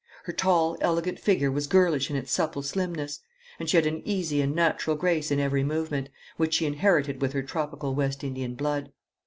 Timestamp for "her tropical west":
7.33-8.23